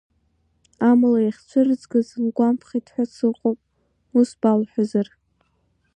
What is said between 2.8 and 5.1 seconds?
ҳәа сыҟоуп, ус балҳәазар.